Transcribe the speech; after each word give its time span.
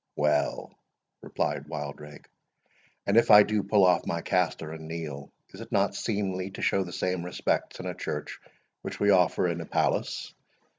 "Well," 0.15 0.73
replied 1.21 1.67
Wildrake, 1.67 2.27
"and 3.05 3.17
if 3.17 3.29
I 3.29 3.43
do 3.43 3.61
pull 3.61 3.85
off 3.85 4.07
my 4.07 4.21
castor 4.21 4.71
and 4.71 4.87
kneel, 4.87 5.31
is 5.51 5.61
it 5.61 5.71
not 5.71 5.93
seemly 5.93 6.49
to 6.53 6.61
show 6.63 6.83
the 6.83 6.91
same 6.91 7.23
respects 7.23 7.79
in 7.79 7.85
a 7.85 7.93
church 7.93 8.39
which 8.81 8.99
we 8.99 9.11
offer 9.11 9.45
in 9.47 9.61
a 9.61 9.65
palace? 9.67 10.33